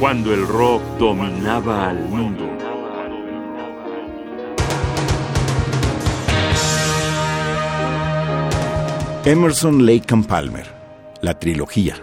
[0.00, 2.48] cuando el rock dominaba al mundo.
[9.26, 10.64] Emerson, Lake and Palmer,
[11.20, 11.96] la trilogía.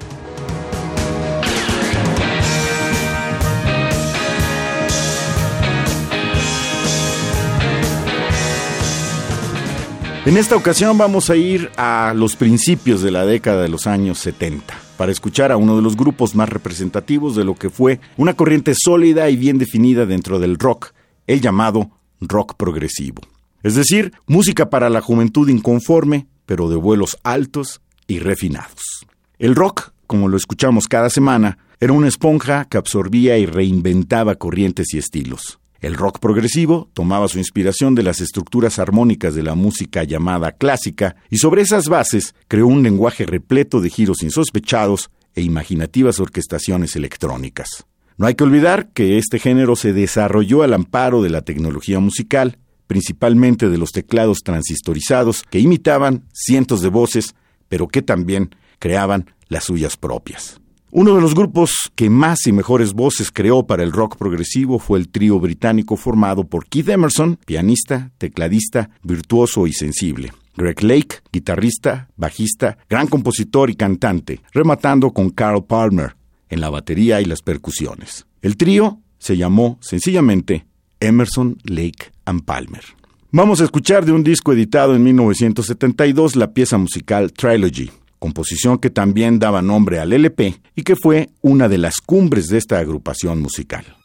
[10.27, 14.19] En esta ocasión vamos a ir a los principios de la década de los años
[14.19, 18.33] 70 para escuchar a uno de los grupos más representativos de lo que fue una
[18.33, 20.91] corriente sólida y bien definida dentro del rock,
[21.27, 23.21] el llamado rock progresivo.
[23.63, 29.07] Es decir, música para la juventud inconforme, pero de vuelos altos y refinados.
[29.39, 34.93] El rock, como lo escuchamos cada semana, era una esponja que absorbía y reinventaba corrientes
[34.93, 35.57] y estilos.
[35.79, 41.15] El rock progresivo tomaba su inspiración de las estructuras armónicas de la música llamada clásica
[41.29, 47.85] y sobre esas bases creó un lenguaje repleto de giros insospechados e imaginativas orquestaciones electrónicas.
[48.17, 52.57] No hay que olvidar que este género se desarrolló al amparo de la tecnología musical,
[52.87, 57.35] principalmente de los teclados transistorizados que imitaban cientos de voces,
[57.69, 60.59] pero que también creaban las suyas propias.
[60.89, 64.99] Uno de los grupos que más y mejores voces creó para el rock progresivo fue
[64.99, 70.31] el trío británico formado por Keith Emerson, pianista, tecladista, virtuoso y sensible.
[70.55, 76.15] Greg Lake, guitarrista, bajista, gran compositor y cantante, rematando con Carl Palmer
[76.49, 78.25] en la batería y las percusiones.
[78.41, 80.67] El trío se llamó sencillamente
[81.01, 82.83] Emerson, Lake and Palmer.
[83.31, 88.89] Vamos a escuchar de un disco editado en 1972 la pieza musical Trilogy, composición que
[88.89, 93.41] también daba nombre al LP y que fue una de las cumbres de esta agrupación
[93.41, 93.96] musical.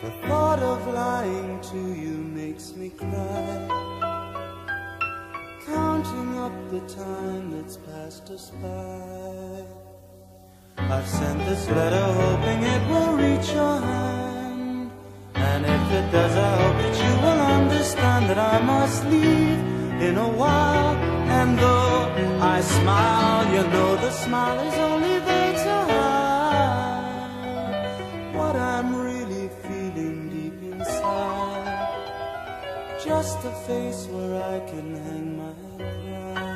[0.00, 3.68] The thought of lying to you makes me cry.
[5.66, 9.64] Counting up the time that's passed us by.
[10.76, 14.92] I've sent this letter hoping it will reach your hand.
[15.34, 19.58] And if it does, I hope that you will understand that I must leave
[20.08, 20.94] in a while.
[21.38, 21.98] And though
[22.40, 25.27] I smile, you know the smile is only
[33.28, 36.47] Just a face where I can hang my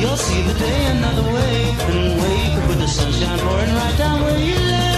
[0.00, 4.22] You'll see the day another way and wake up with the sunshine pouring right down
[4.22, 4.95] where you lay.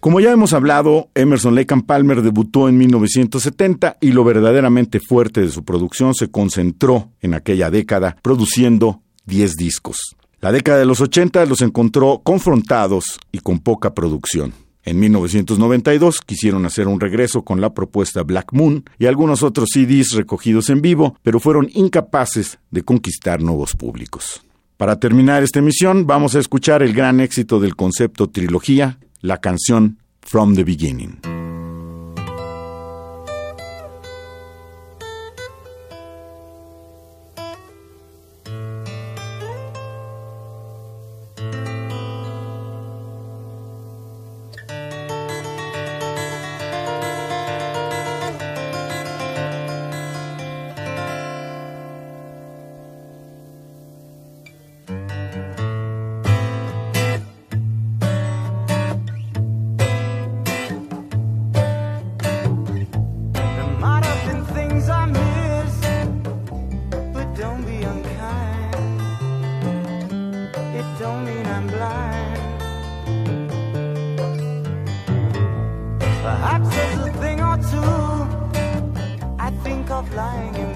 [0.00, 5.42] Como ya hemos hablado, Emerson Lake and Palmer debutó en 1970 y lo verdaderamente fuerte
[5.42, 10.16] de su producción se concentró en aquella década, produciendo 10 discos.
[10.40, 14.54] La década de los 80 los encontró confrontados y con poca producción.
[14.84, 20.12] En 1992 quisieron hacer un regreso con la propuesta Black Moon y algunos otros CDs
[20.12, 24.40] recogidos en vivo, pero fueron incapaces de conquistar nuevos públicos.
[24.78, 29.98] Para terminar esta emisión, vamos a escuchar el gran éxito del concepto trilogía, la canción
[30.22, 31.39] From the Beginning.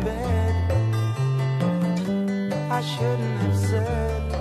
[0.04, 0.54] Bed.
[2.70, 4.33] I shouldn't have said,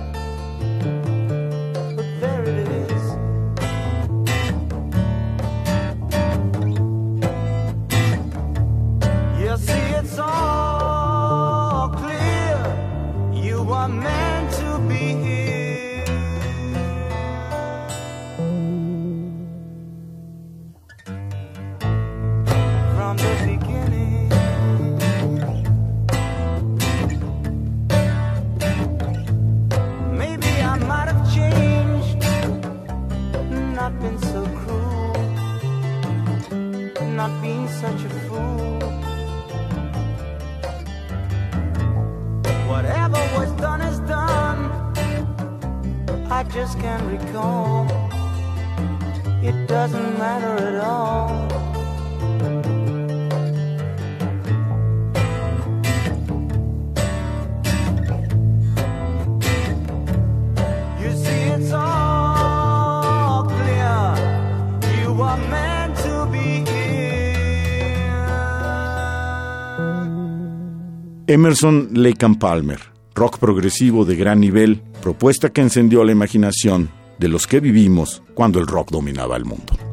[71.33, 72.79] Emerson Lake and Palmer,
[73.15, 78.59] rock progresivo de gran nivel, propuesta que encendió la imaginación de los que vivimos cuando
[78.59, 79.92] el rock dominaba el mundo.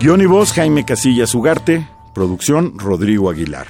[0.00, 3.66] Guión y voz Jaime Casillas Ugarte, producción Rodrigo Aguilar.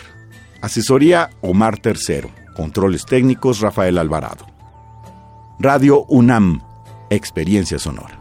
[0.63, 4.47] Asesoría Omar Tercero, controles técnicos Rafael Alvarado.
[5.59, 6.63] Radio UNAM,
[7.11, 8.20] experiencia sonora.